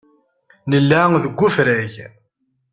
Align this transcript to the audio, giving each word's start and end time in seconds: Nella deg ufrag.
Nella 0.69 1.01
deg 1.23 1.39
ufrag. 1.47 1.95